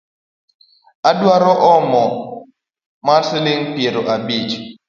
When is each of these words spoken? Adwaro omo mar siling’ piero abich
Adwaro 1.09 1.51
omo 1.73 2.03
mar 3.07 3.21
siling’ 3.29 3.61
piero 3.75 4.01
abich 4.13 4.53